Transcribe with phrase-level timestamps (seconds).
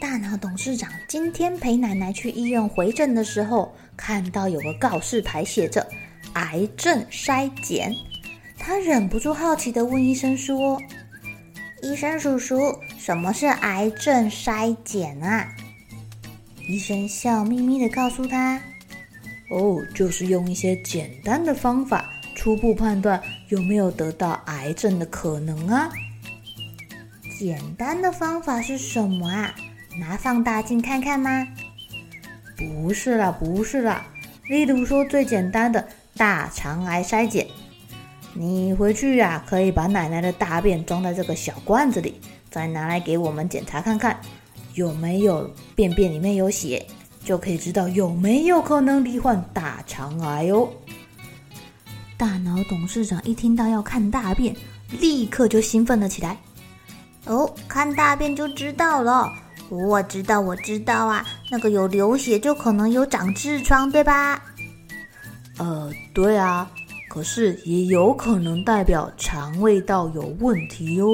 [0.00, 5.84] 大脑董事长今天陪奶奶去医院回诊的时候，看到有个告示牌写着
[6.34, 7.92] “癌症筛检”，
[8.56, 10.80] 他忍不住好奇地问医生说
[11.82, 15.48] ：“医生叔叔，什么是癌症筛检啊？”
[16.68, 18.60] 医生笑眯眯地告诉他
[19.50, 25.90] ：“哦，就是用一些简单的方法，初步判断有没有得到癌症的可能啊。”
[27.36, 29.54] 简单的方法是什么啊？
[29.98, 31.46] 拿放大镜看看吗？
[32.56, 34.06] 不是啦，不是啦。
[34.48, 37.46] 例如说最简单的大肠癌筛检，
[38.32, 44.18] 你回去呀、可以把奶奶的大便装在这个小罐子里，再拿来给我们检查看看，
[44.74, 46.86] 有没有便便里面有血，
[47.24, 50.68] 就可以知道有没有可能罹患大肠癌哦。
[52.16, 54.54] 大脑董事长一听到要看大便，
[55.00, 56.36] 立刻就兴奋了起来。
[57.26, 59.32] 哦，看大便就知道了。
[59.70, 64.42] 我知道，我知道啊，那个有流血就可能有长痔疮，对吧？
[65.58, 66.70] 呃，对啊，
[67.08, 71.08] 可是也有可能代表肠胃道有问题哦。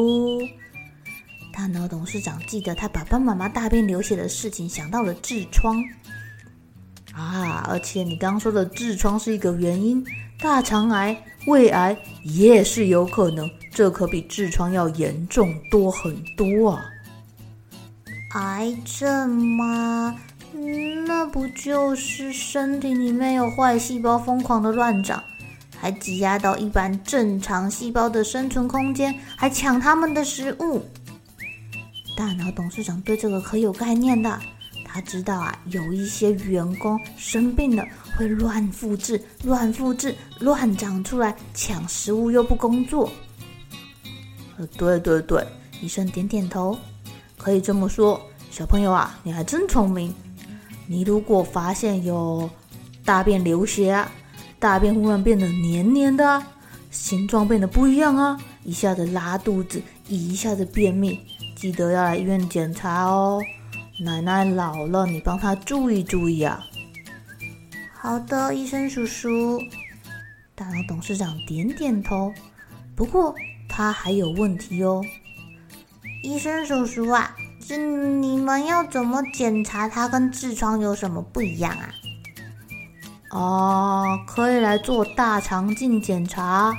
[1.52, 5.82] 大脑董事长记得他爸爸妈妈大便流血的事情，想到了痔疮
[7.12, 10.04] 啊，而且你刚刚说的痔疮是一个原因，
[10.40, 11.16] 大肠癌、
[11.46, 16.84] 胃癌也是有可能，这可比痔疮要严重多很多啊。
[18.34, 20.14] 癌症吗？
[21.06, 25.22] 那不就是身体里面有坏细胞疯狂的乱长，
[25.76, 30.82] 还挤压到一般正常细胞的生存空间，还抢他们的食物？
[32.16, 34.40] 大脑董事长对这个可有概念的，
[34.84, 37.84] 他知道啊，有一些员工生病了
[38.16, 43.10] 会乱复制、乱复制、乱长出来，抢食物又不工作。
[44.56, 45.44] 呃，对对对，
[45.80, 46.76] 医生点点头。
[47.44, 48.18] 可以这么说，
[48.50, 50.14] 小朋友啊，你还真聪明。
[50.86, 52.48] 你如果发现有
[53.04, 54.10] 大便流血啊，
[54.58, 56.42] 大便忽然变得黏黏的，
[56.90, 61.20] 形状变得不一样啊，一下子拉肚子，一下子便秘，
[61.54, 63.42] 记得要来医院检查哦。
[64.00, 66.64] 奶奶老了，你帮她注意注意啊。
[67.92, 69.60] 好的，医生叔叔。
[70.54, 72.32] 大脑董事长点点头。
[72.96, 73.34] 不过
[73.68, 75.04] 他还有问题哦。
[76.24, 81.90] 医生叔叔啊，这你们要怎么检查它跟痔疮有什么不一样啊？
[83.30, 86.74] 哦，可以来做大肠镜检查，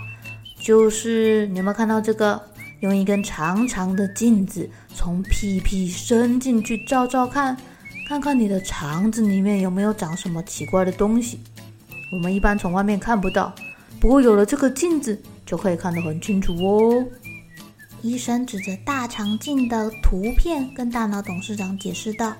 [0.57, 2.41] 就是你有没有看到这个？
[2.79, 7.55] 用一根长长的镜子从屁屁伸进去照照看，
[8.09, 11.39] 看看你的肠子里面有没有长什么奇怪的东西。
[12.11, 13.53] 我们一般从外面看不到，
[14.01, 17.05] 不过有了这个镜子就可以看得很清楚哦。
[18.05, 22.35] 医生指着大肠镜的图片，跟大脑董事长解释道：“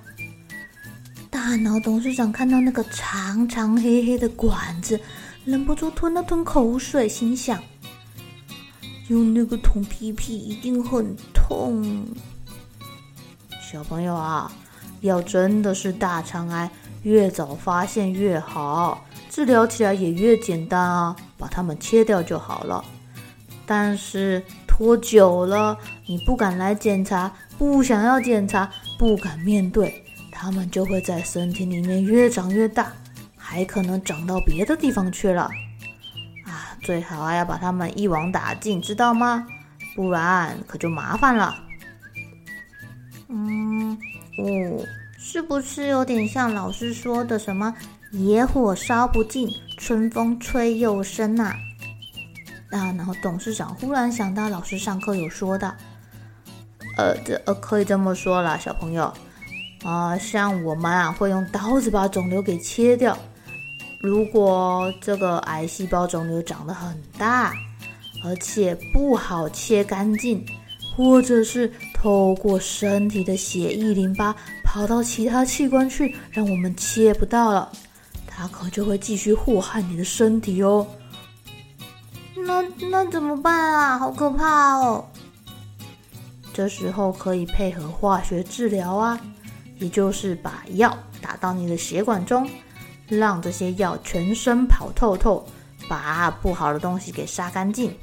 [1.31, 4.99] 大脑董事长看到那个长长黑黑的管子，
[5.43, 7.59] 忍不住吞了吞口水，心想：
[9.07, 12.05] 用那个捅屁屁一定很痛。”
[13.59, 14.51] 小朋友啊，
[15.01, 16.69] 要真的是大肠癌，
[17.01, 22.85] 越早发现越好，治疗起来也越简单啊，把它们切掉就好了。
[23.65, 24.43] 但是，
[24.77, 28.69] 拖久了，你不敢来检查，不想要检查，
[28.99, 32.91] 不敢面对，他们就会在身体里面越长越大，
[33.37, 35.43] 还可能长到别的地方去了。
[36.43, 39.47] 啊，最好啊要把他们一网打尽，知道吗？
[39.95, 41.55] 不然可就麻烦了。
[43.29, 43.97] 嗯，
[44.37, 44.85] 哦，
[45.17, 47.73] 是不是有点像老师说的什么
[48.11, 49.47] “野火烧不尽，
[49.77, 51.55] 春风吹又生”啊？
[52.75, 55.73] 啊，然后董事长忽然想到，老师上课有说的，
[56.97, 59.11] 呃，这呃可以这么说啦，小朋友，
[59.83, 63.17] 啊、像我们啊，会用刀子把肿瘤给切掉。
[64.01, 67.53] 如果这个癌细胞肿瘤长得很大，
[68.23, 70.45] 而且不好切干净，
[70.95, 77.71] 或者是透过身体的血液淋巴跑到其他器官去，让我们切不到了，
[78.27, 80.85] 它可就会继续祸害你的身体哦。
[82.45, 83.97] 那那怎么办啊？
[83.97, 85.05] 好可怕哦！
[86.53, 89.19] 这时候可以配合化学治疗啊。
[89.77, 92.49] 也就是把药打到你的血管中，
[93.09, 95.45] 让这些药全身跑透透，
[95.89, 97.93] 把不好的东西给杀干净。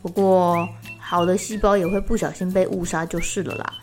[0.00, 0.68] 不过，
[1.00, 3.74] 好的细胞也会不小心被误杀，就是了啦。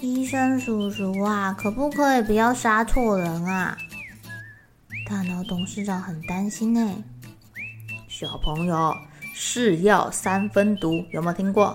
[0.00, 3.76] 医生叔叔啊，可不可以不要杀错人啊？
[5.06, 6.94] 大脑董事长很担心呢。
[8.20, 8.94] 小朋友，
[9.34, 11.74] 是药三分毒，有没有听过？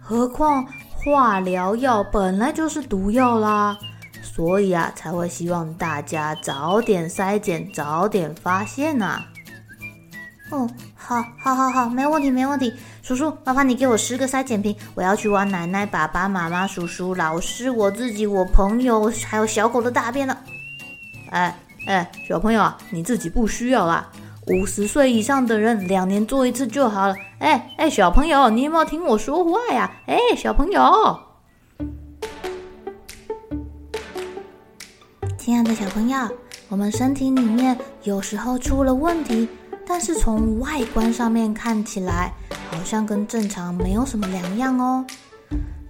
[0.00, 0.66] 何况。
[0.96, 3.78] 化疗药本来就是毒药啦，
[4.20, 9.22] 所以啊，才会希望大家早点筛检，早点发现呐。
[10.50, 12.74] 哦，好，好，好，好，没问题，没问题。
[13.00, 20.36] 叔叔，麻烦你给我十个筛检瓶，我要去挖奶奶、爸爸妈妈、叔叔、老师、我自己、我朋友还有小狗的大便了。
[21.30, 24.10] 哎哎，小朋友，你自己不需要啦。
[24.50, 27.14] 五十岁以上的人，两年做一次就好了。
[27.38, 29.90] 哎哎，小朋友，你有没有听我说话呀？
[30.06, 31.18] 哎，小朋友，
[35.36, 36.18] 亲爱的小朋友，
[36.68, 39.46] 我们身体里面有时候出了问题，
[39.86, 42.32] 但是从外观上面看起来，
[42.70, 45.04] 好像跟正常没有什么两样哦。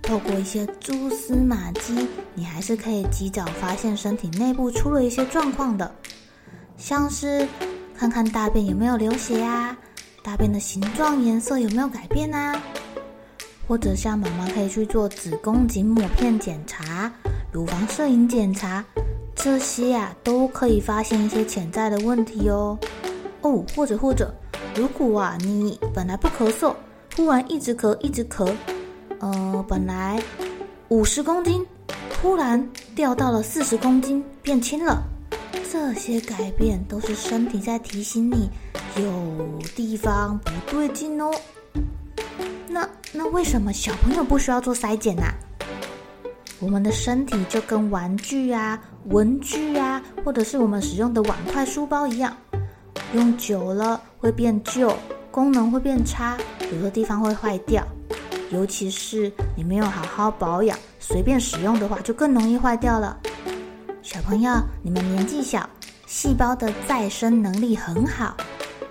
[0.03, 5.95] 透过一些蛛丝马迹，你还是可以及早发现身体内部出了一些状况的，
[6.77, 7.47] 像是。
[7.99, 9.77] 看看大便有没有流血啊？
[10.23, 12.57] 大便的形状、颜色有没有改变啊？
[13.67, 17.13] 或者像妈妈可以去做子宫颈抹片检查、
[17.51, 18.85] 乳房摄影检查，
[19.35, 22.79] 这些啊都可以发现一些潜在的问题哦。
[23.41, 24.33] 哦，或者或者，
[24.77, 26.73] 如果啊你本来不咳嗽，
[27.17, 28.49] 忽然一直咳一直咳，
[29.19, 30.23] 呃，本来
[30.87, 31.67] 五十公斤，
[32.13, 32.65] 突然
[32.95, 35.03] 掉到了四十公斤，变轻了。
[35.71, 38.49] 这些改变都是身体在提醒你
[38.97, 41.31] 有地方不对劲哦。
[42.69, 45.25] 那那为什么小朋友不需要做筛检呢？
[46.61, 52.37] 我们的身体就跟玩具啊、文具啊，或者是我们使用的碗筷、书包一样，
[53.15, 54.93] 用久了会变旧，
[55.31, 56.37] 功能会变差，
[56.73, 57.87] 有的地方会坏掉。
[58.51, 63.17] 尤其是你没有好好保养，随便使用的话，就更容易坏掉了。
[64.11, 64.51] 小朋友，
[64.81, 65.69] 你们年纪小，
[66.07, 68.35] 细胞的再生能力很好，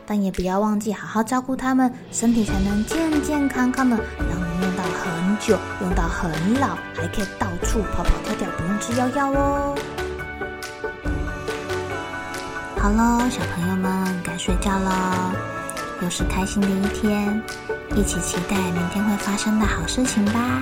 [0.05, 6.29] 但也不要忘记好好照顾它们，身体才能健健康康的，让你用到很久，用到很
[6.59, 9.75] 老，还可以到处跑跑跳跳，不用吃药药哦。
[12.77, 15.33] 好喽，小朋友们该睡觉了，
[16.03, 17.41] 又是开心的一天，
[17.95, 20.61] 一起期待明天会发生的好事情吧。